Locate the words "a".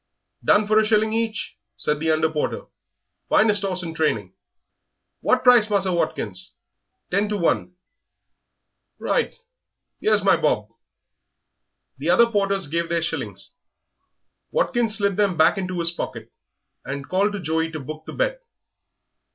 0.79-0.83